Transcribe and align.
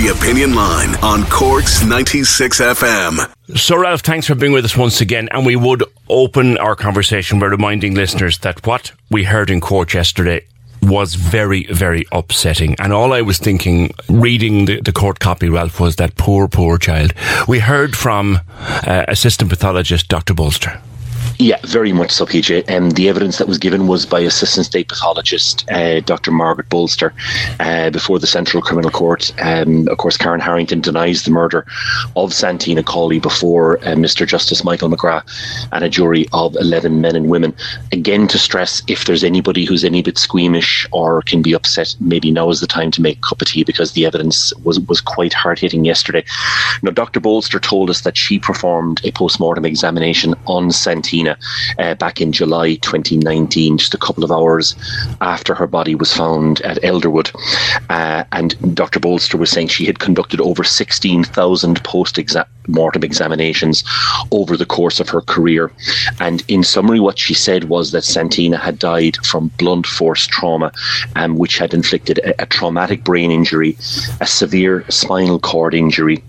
The 0.00 0.08
Opinion 0.08 0.54
Line 0.54 0.96
on 1.02 1.24
Cork's 1.26 1.84
96 1.84 2.58
FM. 2.58 3.30
So, 3.54 3.76
Ralph, 3.76 4.00
thanks 4.00 4.26
for 4.26 4.34
being 4.34 4.52
with 4.52 4.64
us 4.64 4.74
once 4.74 5.02
again. 5.02 5.28
And 5.30 5.44
we 5.44 5.56
would 5.56 5.84
open 6.08 6.56
our 6.56 6.74
conversation 6.74 7.38
by 7.38 7.48
reminding 7.48 7.94
listeners 7.94 8.38
that 8.38 8.66
what 8.66 8.92
we 9.10 9.24
heard 9.24 9.50
in 9.50 9.60
court 9.60 9.92
yesterday 9.92 10.46
was 10.80 11.16
very, 11.16 11.66
very 11.66 12.06
upsetting. 12.12 12.76
And 12.78 12.94
all 12.94 13.12
I 13.12 13.20
was 13.20 13.36
thinking, 13.36 13.92
reading 14.08 14.64
the, 14.64 14.80
the 14.80 14.92
court 14.92 15.18
copy, 15.18 15.50
Ralph, 15.50 15.78
was 15.78 15.96
that 15.96 16.16
poor, 16.16 16.48
poor 16.48 16.78
child. 16.78 17.12
We 17.46 17.58
heard 17.58 17.94
from 17.94 18.38
uh, 18.58 19.04
assistant 19.06 19.50
pathologist 19.50 20.08
Dr. 20.08 20.32
Bolster. 20.32 20.80
Yeah, 21.40 21.58
very 21.64 21.94
much 21.94 22.10
so, 22.10 22.26
PJ. 22.26 22.70
Um, 22.70 22.90
the 22.90 23.08
evidence 23.08 23.38
that 23.38 23.48
was 23.48 23.56
given 23.56 23.86
was 23.86 24.04
by 24.04 24.20
Assistant 24.20 24.66
State 24.66 24.88
Pathologist 24.88 25.64
uh, 25.70 26.00
Dr. 26.00 26.30
Margaret 26.30 26.68
Bolster 26.68 27.14
uh, 27.60 27.88
before 27.88 28.18
the 28.18 28.26
Central 28.26 28.62
Criminal 28.62 28.90
Court. 28.90 29.32
Um, 29.40 29.88
of 29.88 29.96
course, 29.96 30.18
Karen 30.18 30.40
Harrington 30.40 30.82
denies 30.82 31.22
the 31.22 31.30
murder 31.30 31.64
of 32.14 32.34
Santina 32.34 32.82
Cawley 32.82 33.20
before 33.20 33.78
uh, 33.78 33.94
Mr. 33.94 34.26
Justice 34.26 34.64
Michael 34.64 34.90
McGrath 34.90 35.24
and 35.72 35.82
a 35.82 35.88
jury 35.88 36.26
of 36.34 36.54
11 36.56 37.00
men 37.00 37.16
and 37.16 37.30
women. 37.30 37.54
Again, 37.90 38.28
to 38.28 38.38
stress 38.38 38.82
if 38.86 39.06
there's 39.06 39.24
anybody 39.24 39.64
who's 39.64 39.82
any 39.82 40.02
bit 40.02 40.18
squeamish 40.18 40.86
or 40.92 41.22
can 41.22 41.40
be 41.40 41.54
upset, 41.54 41.96
maybe 42.00 42.30
now 42.30 42.50
is 42.50 42.60
the 42.60 42.66
time 42.66 42.90
to 42.90 43.00
make 43.00 43.16
a 43.16 43.28
cup 43.28 43.40
of 43.40 43.48
tea 43.48 43.64
because 43.64 43.92
the 43.92 44.04
evidence 44.04 44.52
was, 44.56 44.78
was 44.80 45.00
quite 45.00 45.32
hard 45.32 45.58
hitting 45.58 45.86
yesterday. 45.86 46.22
Now, 46.82 46.90
Dr. 46.90 47.18
Bolster 47.18 47.58
told 47.58 47.88
us 47.88 48.02
that 48.02 48.18
she 48.18 48.38
performed 48.38 49.00
a 49.04 49.12
post 49.12 49.40
mortem 49.40 49.64
examination 49.64 50.34
on 50.46 50.70
Santina 50.70 51.29
uh, 51.78 51.94
back 51.94 52.20
in 52.20 52.32
July 52.32 52.74
2019, 52.76 53.78
just 53.78 53.94
a 53.94 53.98
couple 53.98 54.24
of 54.24 54.32
hours 54.32 54.74
after 55.20 55.54
her 55.54 55.66
body 55.66 55.94
was 55.94 56.14
found 56.14 56.60
at 56.62 56.78
Elderwood. 56.82 57.30
Uh, 57.88 58.24
and 58.32 58.74
Dr. 58.74 59.00
Bolster 59.00 59.36
was 59.36 59.50
saying 59.50 59.68
she 59.68 59.86
had 59.86 59.98
conducted 59.98 60.40
over 60.40 60.64
16,000 60.64 61.84
post 61.84 62.18
mortem 62.68 63.02
examinations 63.02 63.84
over 64.30 64.56
the 64.56 64.66
course 64.66 65.00
of 65.00 65.08
her 65.08 65.20
career. 65.20 65.72
And 66.20 66.42
in 66.48 66.62
summary, 66.62 67.00
what 67.00 67.18
she 67.18 67.34
said 67.34 67.64
was 67.64 67.92
that 67.92 68.04
Santina 68.04 68.58
had 68.58 68.78
died 68.78 69.16
from 69.24 69.50
blunt 69.58 69.86
force 69.86 70.26
trauma, 70.26 70.72
um, 71.16 71.36
which 71.36 71.58
had 71.58 71.74
inflicted 71.74 72.18
a, 72.18 72.42
a 72.42 72.46
traumatic 72.46 73.04
brain 73.04 73.30
injury, 73.30 73.76
a 74.20 74.26
severe 74.26 74.84
spinal 74.88 75.38
cord 75.38 75.74
injury 75.74 76.22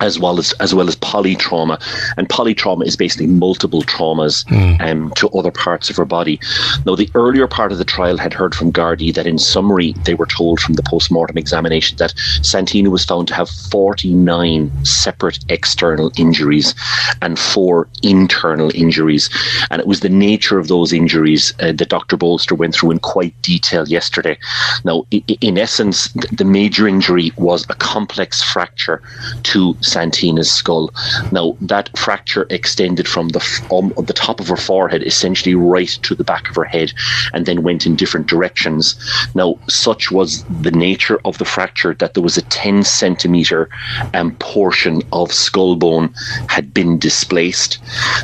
as 0.00 0.18
well 0.18 0.38
as 0.38 0.52
as 0.60 0.74
well 0.74 0.88
as 0.88 0.96
polytrauma. 0.96 1.80
And 2.16 2.28
polytrauma 2.28 2.86
is 2.86 2.96
basically 2.96 3.26
multiple 3.26 3.82
traumas 3.82 4.44
mm. 4.46 4.80
um, 4.80 5.12
to 5.16 5.28
other 5.30 5.50
parts 5.50 5.90
of 5.90 5.96
her 5.96 6.04
body. 6.04 6.40
Now, 6.84 6.94
the 6.96 7.10
earlier 7.14 7.46
part 7.46 7.72
of 7.72 7.78
the 7.78 7.84
trial 7.84 8.18
had 8.18 8.32
heard 8.32 8.54
from 8.54 8.72
Gardaí 8.72 9.14
that, 9.14 9.26
in 9.26 9.38
summary, 9.38 9.92
they 10.04 10.14
were 10.14 10.26
told 10.26 10.60
from 10.60 10.74
the 10.74 10.82
post 10.82 11.10
mortem 11.10 11.38
examination 11.38 11.96
that 11.98 12.14
Santina 12.42 12.90
was 12.90 13.04
found 13.04 13.28
to 13.28 13.34
have 13.34 13.48
49 13.48 14.84
separate 14.84 15.38
external 15.48 16.12
injuries 16.16 16.74
and 17.22 17.38
four 17.38 17.88
internal 18.02 18.70
injuries. 18.74 19.30
And 19.70 19.80
it 19.80 19.86
was 19.86 20.00
the 20.00 20.08
nature 20.08 20.58
of 20.58 20.68
those 20.68 20.92
injuries 20.92 21.54
uh, 21.60 21.72
that 21.72 21.88
Dr. 21.88 22.16
Bolster 22.16 22.54
went 22.54 22.74
through 22.74 22.90
in 22.90 22.98
quite 22.98 23.40
detail 23.42 23.86
yesterday. 23.88 24.38
Now, 24.84 25.06
in 25.40 25.58
essence, 25.58 26.08
the 26.32 26.44
major 26.44 26.86
injury 26.88 27.32
was 27.36 27.64
a 27.68 27.74
complex 27.74 28.42
fracture 28.42 29.02
to 29.44 29.76
Santina's 29.86 30.50
skull. 30.50 30.92
Now, 31.32 31.56
that 31.60 31.96
fracture 31.96 32.46
extended 32.50 33.08
from 33.08 33.28
the 33.28 33.42
um, 33.70 33.92
the 34.04 34.12
top 34.12 34.40
of 34.40 34.48
her 34.48 34.56
forehead, 34.56 35.02
essentially 35.02 35.54
right 35.54 35.88
to 36.02 36.14
the 36.14 36.24
back 36.24 36.48
of 36.48 36.56
her 36.56 36.64
head, 36.64 36.92
and 37.32 37.46
then 37.46 37.62
went 37.62 37.86
in 37.86 37.96
different 37.96 38.26
directions. 38.26 38.96
Now, 39.34 39.58
such 39.68 40.10
was 40.10 40.44
the 40.60 40.70
nature 40.70 41.20
of 41.24 41.38
the 41.38 41.44
fracture 41.44 41.94
that 41.94 42.14
there 42.14 42.22
was 42.22 42.36
a 42.36 42.42
10 42.42 42.82
centimeter 42.84 43.68
um, 44.14 44.34
portion 44.36 45.02
of 45.12 45.32
skull 45.32 45.76
bone 45.76 46.12
had 46.48 46.74
been 46.74 46.98
displaced. 46.98 47.78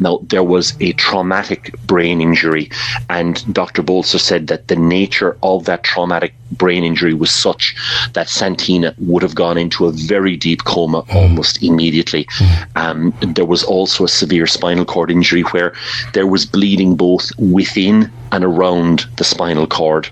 Now, 0.00 0.20
there 0.22 0.44
was 0.44 0.74
a 0.80 0.92
traumatic 0.92 1.74
brain 1.86 2.20
injury, 2.20 2.70
and 3.08 3.34
Dr. 3.52 3.82
Bolster 3.82 4.18
said 4.18 4.46
that 4.48 4.68
the 4.68 4.76
nature 4.76 5.36
of 5.42 5.64
that 5.64 5.82
traumatic 5.82 6.34
brain 6.52 6.84
injury 6.84 7.14
was 7.14 7.30
such 7.30 7.74
that 8.12 8.28
Santina 8.28 8.94
would 8.98 9.22
have 9.22 9.34
gone 9.34 9.58
into 9.58 9.86
a 9.86 9.92
very 9.92 10.36
deep 10.36 10.64
coma 10.64 11.02
mm. 11.02 11.36
Almost 11.46 11.62
immediately. 11.62 12.24
Mm. 12.24 12.76
Um, 12.76 13.34
there 13.34 13.46
was 13.46 13.64
also 13.64 14.04
a 14.04 14.08
severe 14.08 14.46
spinal 14.46 14.84
cord 14.84 15.10
injury 15.10 15.42
where 15.52 15.72
there 16.12 16.26
was 16.26 16.46
bleeding 16.46 16.96
both 16.96 17.30
within 17.38 18.10
and 18.32 18.44
around 18.44 19.06
the 19.16 19.24
spinal 19.24 19.66
cord. 19.66 20.08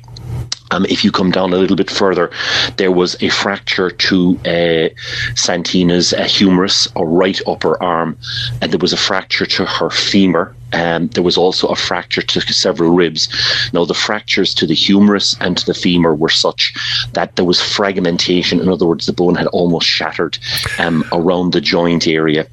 Um, 0.70 0.86
if 0.88 1.04
you 1.04 1.12
come 1.12 1.30
down 1.30 1.52
a 1.52 1.56
little 1.56 1.76
bit 1.76 1.90
further, 1.90 2.30
there 2.78 2.90
was 2.90 3.16
a 3.22 3.28
fracture 3.28 3.90
to 3.90 4.38
uh, 4.44 4.88
Santina's 5.34 6.12
uh, 6.12 6.24
humerus 6.24 6.88
or 6.96 7.06
right 7.06 7.40
upper 7.46 7.80
arm, 7.82 8.16
and 8.60 8.72
there 8.72 8.80
was 8.80 8.92
a 8.92 8.96
fracture 8.96 9.46
to 9.46 9.64
her 9.66 9.90
femur 9.90 10.54
um, 10.74 11.08
there 11.08 11.22
was 11.22 11.38
also 11.38 11.68
a 11.68 11.76
fracture 11.76 12.22
to 12.22 12.40
several 12.52 12.90
ribs. 12.90 13.28
Now, 13.72 13.84
the 13.84 13.94
fractures 13.94 14.54
to 14.54 14.66
the 14.66 14.74
humerus 14.74 15.36
and 15.40 15.56
to 15.56 15.66
the 15.66 15.74
femur 15.74 16.14
were 16.14 16.28
such 16.28 16.74
that 17.12 17.36
there 17.36 17.44
was 17.44 17.60
fragmentation. 17.60 18.60
In 18.60 18.68
other 18.68 18.86
words, 18.86 19.06
the 19.06 19.12
bone 19.12 19.36
had 19.36 19.46
almost 19.48 19.86
shattered 19.86 20.38
um, 20.78 21.04
around 21.12 21.52
the 21.52 21.60
joint 21.60 22.06
area. 22.06 22.46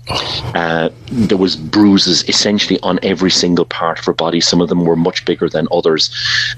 Uh, 0.53 0.89
there 1.11 1.37
was 1.37 1.55
bruises 1.55 2.27
essentially 2.29 2.79
on 2.83 2.99
every 3.03 3.31
single 3.31 3.65
part 3.65 3.99
of 3.99 4.05
her 4.05 4.13
body. 4.13 4.39
Some 4.39 4.61
of 4.61 4.69
them 4.69 4.85
were 4.85 4.95
much 4.95 5.25
bigger 5.25 5.49
than 5.49 5.67
others. 5.71 6.09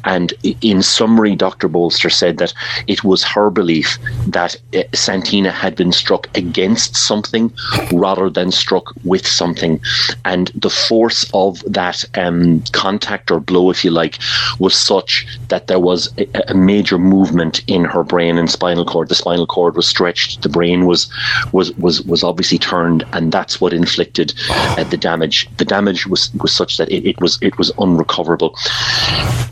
And 0.03 0.33
in 0.61 0.81
summary, 0.81 1.35
Dr. 1.35 1.67
Bolster 1.67 2.09
said 2.09 2.37
that 2.37 2.53
it 2.87 3.03
was 3.03 3.23
her 3.23 3.49
belief 3.49 3.97
that 4.27 4.55
uh, 4.75 4.83
Santina 4.93 5.51
had 5.51 5.75
been 5.75 5.91
struck 5.91 6.27
against 6.37 6.95
something 6.97 7.51
rather 7.93 8.29
than 8.29 8.51
struck 8.51 8.93
with 9.03 9.25
something. 9.25 9.79
And 10.25 10.51
the 10.55 10.69
force 10.69 11.29
of 11.33 11.52
of 11.53 11.73
that 11.73 12.03
um, 12.17 12.61
contact 12.71 13.31
or 13.31 13.39
blow, 13.39 13.69
if 13.69 13.83
you 13.83 13.91
like, 13.91 14.19
was 14.59 14.75
such 14.75 15.25
that 15.49 15.67
there 15.67 15.79
was 15.79 16.13
a, 16.17 16.51
a, 16.51 16.55
major 16.55 16.97
movement 16.97 17.63
in 17.67 17.83
her 17.85 18.03
brain 18.03 18.37
and 18.37 18.49
spinal 18.49 18.85
cord. 18.85 19.09
The 19.09 19.15
spinal 19.15 19.47
cord 19.47 19.75
was 19.75 19.87
stretched, 19.87 20.41
the 20.41 20.49
brain 20.49 20.85
was 20.85 21.11
was 21.51 21.71
was 21.77 22.01
was 22.03 22.23
obviously 22.23 22.57
turned, 22.57 23.05
and 23.13 23.31
that's 23.31 23.59
what 23.61 23.73
inflicted 23.73 24.33
uh, 24.49 24.83
the 24.85 24.97
damage. 24.97 25.49
The 25.57 25.65
damage 25.65 26.07
was 26.07 26.33
was 26.35 26.53
such 26.53 26.77
that 26.77 26.89
it, 26.89 27.05
it 27.07 27.21
was 27.21 27.37
it 27.41 27.57
was 27.57 27.71
unrecoverable. 27.77 28.55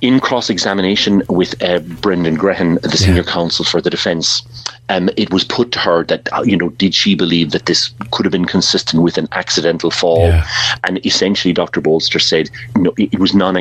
In 0.02 0.20
cross 0.20 0.50
examination 0.50 1.24
with 1.30 1.62
uh, 1.62 1.80
Brendan 1.80 2.38
Grehan, 2.38 2.82
the 2.82 2.98
senior 2.98 3.24
yeah. 3.24 3.32
counsel 3.32 3.66
for 3.66 3.82
the 3.82 3.90
defence, 3.90 4.42
um, 4.90 5.10
it 5.18 5.32
was 5.32 5.44
put 5.44 5.72
to 5.72 5.80
her 5.80 6.04
that 6.06 6.28
uh, 6.34 6.44
you 6.44 6.58
know 6.58 6.70
did 6.70 6.94
she 6.94 7.16
believe 7.16 7.52
that 7.52 7.66
this 7.66 7.94
could 8.12 8.26
have 8.26 8.32
been 8.32 8.46
consistent 8.46 9.04
with 9.04 9.18
an 9.18 9.28
accidental 9.32 9.92
fall, 9.92 10.28
yeah. 10.28 10.46
and 10.84 11.06
essentially 11.06 11.54
Dr. 11.54 11.82
Bolster 11.82 12.20
said 12.20 12.50
no, 12.76 12.94
it 12.98 13.20
was 13.20 13.34
non 13.34 13.58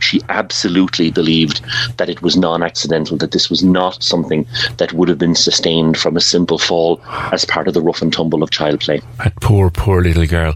She 0.00 0.20
absolutely 0.28 1.10
believed 1.10 1.60
that 1.96 2.08
it 2.08 2.22
was 2.22 2.36
non-accidental, 2.36 3.16
that 3.18 3.32
this 3.32 3.50
was 3.50 3.62
not 3.62 4.02
something 4.02 4.46
that 4.78 4.92
would 4.92 5.08
have 5.08 5.18
been 5.18 5.34
sustained 5.34 5.96
from 5.98 6.16
a 6.16 6.20
simple 6.20 6.58
fall 6.58 7.00
as 7.32 7.44
part 7.44 7.68
of 7.68 7.74
the 7.74 7.80
rough 7.80 8.02
and 8.02 8.12
tumble 8.12 8.42
of 8.42 8.50
child 8.50 8.80
play. 8.80 9.00
That 9.18 9.34
poor, 9.40 9.70
poor 9.70 10.02
little 10.02 10.26
girl. 10.26 10.54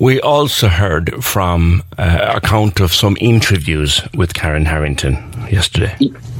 We 0.00 0.20
also 0.20 0.68
heard 0.68 1.22
from 1.22 1.82
uh, 1.98 2.32
account 2.36 2.80
of 2.80 2.94
some 2.94 3.16
interviews 3.20 4.00
with 4.14 4.34
Karen 4.34 4.64
Harrington 4.64 5.16
yesterday. 5.50 5.96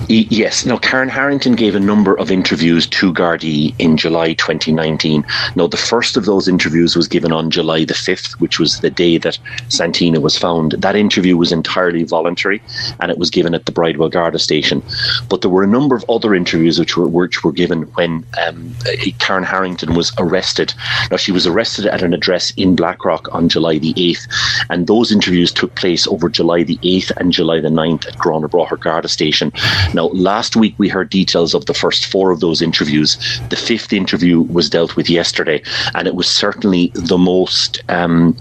Yes. 0.09 0.65
Now, 0.65 0.79
Karen 0.79 1.09
Harrington 1.09 1.55
gave 1.55 1.75
a 1.75 1.81
number 1.81 2.19
of 2.19 2.31
interviews 2.31 2.87
to 2.87 3.13
Gardaí 3.13 3.75
in 3.79 3.97
July 3.97 4.33
2019. 4.35 5.25
Now, 5.55 5.67
the 5.67 5.77
first 5.77 6.17
of 6.17 6.25
those 6.25 6.49
interviews 6.49 6.97
was 6.97 7.09
given 7.09 7.31
on 7.31 7.51
July 7.51 7.85
the 7.85 7.95
5th, 7.95 8.41
which 8.41 8.59
was 8.59 8.81
the 8.81 8.91
day 8.91 9.19
that 9.19 9.39
Santina 9.69 10.21
was 10.21 10.39
found. 10.39 10.73
That 10.73 10.97
interview 10.97 11.37
was 11.37 11.53
entirely 11.53 12.05
voluntary 12.05 12.63
and 13.01 13.11
it 13.11 13.19
was 13.19 13.29
given 13.29 13.55
at 13.55 13.67
the 13.67 13.73
Bridewell 13.73 14.09
Garda 14.09 14.39
station. 14.39 14.83
But 15.29 15.43
there 15.43 15.51
were 15.51 15.65
a 15.65 15.69
number 15.69 15.95
of 15.95 16.09
other 16.09 16.35
interviews 16.35 16.79
which 16.79 16.97
were, 16.97 17.09
which 17.09 17.45
were 17.45 17.53
given 17.53 17.83
when 17.95 18.25
um, 18.47 18.75
Karen 19.19 19.45
Harrington 19.45 19.95
was 19.95 20.13
arrested. 20.17 20.73
Now, 21.11 21.19
she 21.19 21.33
was 21.33 21.47
arrested 21.47 21.85
at 21.85 22.03
an 22.03 22.15
address 22.15 22.51
in 22.57 22.77
Blackrock 22.77 23.29
on 23.35 23.51
July 23.51 23.79
the 23.79 23.93
8th, 23.95 24.27
and 24.71 24.87
those 24.87 25.13
interviews 25.13 25.53
took 25.53 25.75
place 25.75 26.07
over 26.07 26.31
July 26.31 26.63
the 26.63 26.79
8th 26.79 27.13
and 27.19 27.31
July 27.31 27.61
the 27.61 27.69
9th 27.69 28.07
at 28.07 28.15
Grona 28.15 28.49
Garda 28.81 28.98
Garda 28.99 29.09
station. 29.09 29.53
Now, 29.95 30.07
last 30.09 30.57
week 30.57 30.75
we 30.77 30.89
heard 30.89 31.09
details 31.09 31.55
of 31.55 31.67
the 31.67 31.75
first 31.75 32.07
four 32.07 32.33
of 32.33 32.41
those 32.41 32.61
interviews. 32.61 33.17
The 33.49 33.57
fifth 33.57 33.93
interview 33.93 34.41
was 34.41 34.69
dealt 34.69 34.97
with 34.97 35.09
yesterday, 35.09 35.63
and 35.95 36.09
it 36.09 36.17
was 36.17 36.29
certainly 36.29 36.91
the 36.95 37.17
most 37.17 37.81
um, 37.89 38.37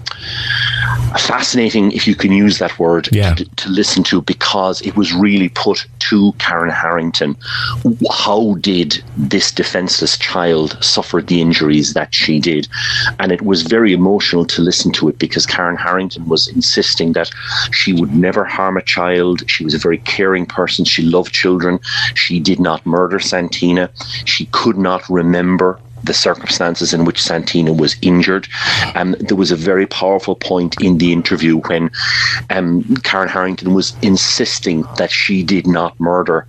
fascinating, 1.16 1.92
if 1.92 2.08
you 2.08 2.16
can 2.16 2.32
use 2.32 2.58
that 2.58 2.76
word, 2.76 3.08
yeah. 3.12 3.34
to, 3.34 3.44
to 3.44 3.68
listen 3.68 4.02
to 4.04 4.20
because 4.22 4.80
it 4.82 4.96
was 4.96 5.12
really 5.12 5.48
put 5.50 5.86
to 6.00 6.32
Karen 6.38 6.70
Harrington. 6.70 7.36
How 8.10 8.54
did 8.54 9.00
this 9.16 9.52
defenseless 9.52 10.18
child 10.18 10.76
suffer 10.82 11.22
the 11.22 11.40
injuries 11.40 11.94
that 11.94 12.12
she 12.12 12.40
did? 12.40 12.66
And 13.20 13.30
it 13.30 13.42
was 13.42 13.62
very 13.62 13.92
emotional 13.92 14.44
to 14.46 14.62
listen 14.62 14.90
to 14.94 15.08
it 15.08 15.18
because 15.20 15.46
Karen 15.46 15.76
Harrington 15.76 16.28
was 16.28 16.48
insisting 16.48 17.12
that 17.12 17.30
she 17.70 17.92
would 17.92 18.12
never 18.12 18.44
harm 18.44 18.76
a 18.76 18.82
child. 18.82 19.48
She 19.48 19.62
was 19.64 19.74
a 19.74 19.78
very 19.78 19.98
caring 19.98 20.47
person. 20.48 20.84
She 20.84 21.02
loved 21.02 21.32
children. 21.32 21.80
She 22.14 22.40
did 22.40 22.60
not 22.60 22.84
murder 22.86 23.18
Santina. 23.18 23.90
She 24.24 24.46
could 24.46 24.78
not 24.78 25.08
remember 25.08 25.80
the 26.04 26.14
circumstances 26.14 26.92
in 26.94 27.04
which 27.04 27.22
Santina 27.22 27.72
was 27.72 27.96
injured. 28.02 28.48
Um, 28.94 29.16
there 29.20 29.36
was 29.36 29.50
a 29.50 29.56
very 29.56 29.86
powerful 29.86 30.34
point 30.34 30.80
in 30.80 30.98
the 30.98 31.12
interview 31.12 31.58
when 31.62 31.90
um, 32.50 32.82
Karen 33.02 33.28
Harrington 33.28 33.74
was 33.74 33.96
insisting 34.02 34.84
that 34.96 35.10
she 35.10 35.42
did 35.42 35.66
not 35.66 35.98
murder 36.00 36.46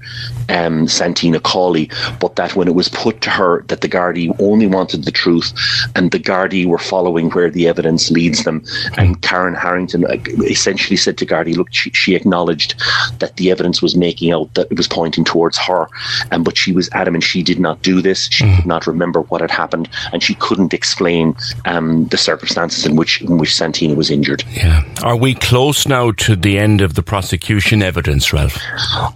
um, 0.49 0.87
Santina 0.87 1.39
Cawley, 1.39 1.89
but 2.19 2.35
that 2.35 2.55
when 2.55 2.67
it 2.67 2.75
was 2.75 2.89
put 2.89 3.21
to 3.21 3.29
her 3.29 3.63
that 3.63 3.81
the 3.81 3.89
Gardaí 3.89 4.35
only 4.39 4.67
wanted 4.67 5.05
the 5.05 5.11
truth 5.11 5.53
and 5.95 6.11
the 6.11 6.19
Gardaí 6.19 6.65
were 6.65 6.77
following 6.77 7.29
where 7.31 7.49
the 7.49 7.67
evidence 7.67 8.11
leads 8.11 8.43
them, 8.43 8.63
and 8.97 9.21
Karen 9.21 9.55
Harrington 9.55 10.05
uh, 10.05 10.17
essentially 10.45 10.97
said 10.97 11.17
to 11.17 11.25
Gardaí, 11.25 11.55
look, 11.55 11.67
she, 11.71 11.89
she, 11.91 12.15
acknowledged 12.15 12.75
that 13.19 13.37
the 13.37 13.51
evidence 13.51 13.81
was 13.81 13.95
making 13.95 14.31
out 14.31 14.53
that 14.55 14.67
it 14.71 14.77
was 14.77 14.87
pointing 14.87 15.23
towards 15.23 15.57
her, 15.57 15.87
um, 16.31 16.43
but 16.43 16.57
she 16.57 16.71
was 16.71 16.89
adamant 16.93 17.23
she 17.23 17.43
did 17.43 17.59
not 17.59 17.81
do 17.81 18.01
this. 18.01 18.27
She 18.29 18.43
mm. 18.43 18.55
could 18.55 18.65
not 18.65 18.87
remember 18.87 19.21
what 19.21 19.38
what 19.39 19.49
had 19.49 19.57
happened, 19.57 19.89
and 20.11 20.21
she 20.21 20.35
couldn't 20.35 20.73
explain 20.73 21.35
um, 21.65 22.05
the 22.07 22.17
circumstances 22.17 22.85
in 22.85 22.95
which 22.95 23.21
in 23.21 23.37
which 23.37 23.55
Santina 23.55 23.95
was 23.95 24.09
injured. 24.09 24.43
Yeah, 24.53 24.83
are 25.03 25.15
we 25.15 25.33
close 25.35 25.87
now 25.87 26.11
to 26.11 26.35
the 26.35 26.59
end 26.59 26.81
of 26.81 26.95
the 26.95 27.03
prosecution 27.03 27.81
evidence, 27.81 28.33
Ralph? 28.33 28.57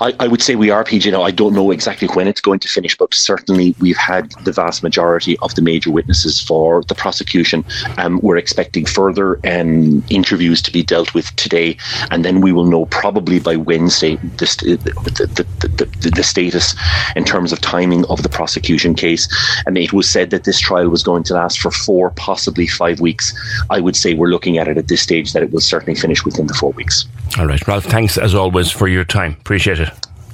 I, 0.01 0.13
I 0.19 0.27
would 0.27 0.41
say 0.41 0.55
we 0.55 0.69
are, 0.69 0.83
PJ. 0.83 1.11
Now 1.11 1.23
I 1.23 1.31
don't 1.31 1.53
know 1.53 1.71
exactly 1.71 2.07
when 2.09 2.27
it's 2.27 2.41
going 2.41 2.59
to 2.59 2.67
finish, 2.67 2.97
but 2.97 3.13
certainly 3.13 3.75
we've 3.79 3.97
had 3.97 4.31
the 4.43 4.51
vast 4.51 4.83
majority 4.83 5.37
of 5.39 5.53
the 5.55 5.61
major 5.61 5.91
witnesses 5.91 6.41
for 6.41 6.83
the 6.83 6.95
prosecution. 6.95 7.65
Um, 7.97 8.19
we're 8.21 8.37
expecting 8.37 8.85
further 8.85 9.39
um, 9.45 10.03
interviews 10.09 10.61
to 10.63 10.71
be 10.71 10.83
dealt 10.83 11.13
with 11.13 11.35
today, 11.35 11.77
and 12.11 12.23
then 12.23 12.41
we 12.41 12.51
will 12.51 12.65
know 12.65 12.85
probably 12.85 13.39
by 13.39 13.55
Wednesday 13.55 14.15
the, 14.15 14.47
the, 14.61 15.45
the, 15.59 15.85
the, 16.01 16.09
the 16.09 16.23
status 16.23 16.75
in 17.15 17.25
terms 17.25 17.51
of 17.51 17.59
timing 17.61 18.05
of 18.05 18.23
the 18.23 18.29
prosecution 18.29 18.93
case. 18.95 19.27
And 19.65 19.77
it 19.77 19.93
was 19.93 20.12
said 20.13 20.29
that 20.29 20.43
this 20.43 20.59
trial 20.59 20.89
was 20.89 21.03
going 21.03 21.23
to 21.23 21.33
last 21.33 21.59
for 21.59 21.71
four, 21.71 22.11
possibly 22.11 22.67
five 22.67 23.01
weeks. 23.01 23.33
I 23.69 23.79
would 23.79 23.95
say 23.95 24.13
we're 24.13 24.29
looking 24.29 24.59
at 24.59 24.67
it 24.67 24.77
at 24.77 24.87
this 24.87 25.01
stage 25.01 25.33
that 25.33 25.41
it 25.43 25.51
will 25.51 25.59
certainly 25.73 25.99
finish 25.99 26.23
within 26.23 26.45
the 26.47 26.53
four 26.53 26.71
weeks. 26.71 27.05
All 27.37 27.47
right, 27.47 27.67
Ralph, 27.67 27.85
thanks 27.85 28.17
as 28.17 28.35
always 28.35 28.69
for 28.71 28.87
your 28.87 29.03
time. 29.03 29.33
Appreciate 29.41 29.79
it. 29.79 29.89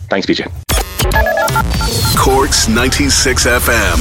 Thanks, 0.10 0.28
PJ. 0.28 0.42
Corks 2.18 2.68
96 2.68 3.48
FM. 3.48 4.00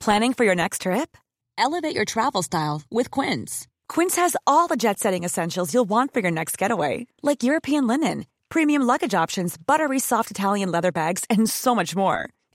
Planning 0.00 0.32
for 0.32 0.44
your 0.44 0.54
next 0.54 0.82
trip? 0.82 1.16
Elevate 1.58 1.94
your 1.94 2.04
travel 2.04 2.42
style 2.42 2.82
with 2.90 3.10
Quince. 3.10 3.66
Quince 3.88 4.16
has 4.16 4.36
all 4.46 4.68
the 4.68 4.76
jet 4.76 4.98
setting 4.98 5.24
essentials 5.24 5.74
you'll 5.74 5.84
want 5.88 6.12
for 6.14 6.20
your 6.20 6.30
next 6.30 6.56
getaway, 6.58 7.06
like 7.22 7.42
European 7.42 7.86
linen, 7.86 8.26
premium 8.48 8.82
luggage 8.82 9.14
options, 9.14 9.56
buttery 9.56 9.98
soft 9.98 10.30
Italian 10.30 10.70
leather 10.70 10.92
bags, 10.92 11.24
and 11.28 11.50
so 11.50 11.74
much 11.74 11.96
more 11.96 12.30